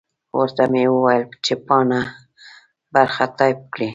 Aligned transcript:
ورته 0.37 0.63
مې 0.71 0.83
وویل 0.93 1.23
چې 1.45 1.53
پاته 1.67 1.99
برخه 2.93 3.23
ټایپ 3.37 3.59
کړي. 3.73 3.89